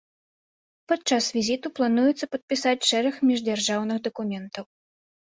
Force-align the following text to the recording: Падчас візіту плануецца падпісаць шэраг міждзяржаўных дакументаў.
Падчас 0.91 1.23
візіту 1.35 1.67
плануецца 1.79 2.25
падпісаць 2.35 2.87
шэраг 2.91 3.19
міждзяржаўных 3.31 3.97
дакументаў. 4.09 4.65